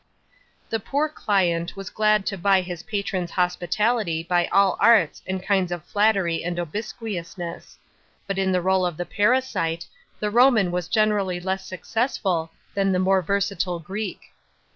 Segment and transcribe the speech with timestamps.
[0.71, 0.71] §6.
[0.71, 5.43] The p or client was glad to buy his patron's hospitality by all arts and
[5.43, 7.77] kinds of flattery and obsequiousness;
[8.25, 9.85] but in the idle of the parasite,
[10.19, 14.33] the Roman was generally less success ul than the more versatile Greek.